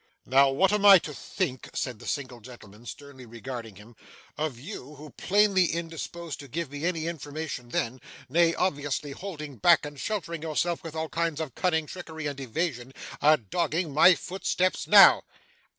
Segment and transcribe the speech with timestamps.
[0.25, 3.95] 'Now, what am I to think,' said the single gentleman, sternly regarding him,
[4.35, 9.85] 'of you, who, plainly indisposed to give me any information then nay, obviously holding back,
[9.85, 14.87] and sheltering yourself with all kinds of cunning, trickery, and evasion are dogging my footsteps
[14.87, 15.21] now?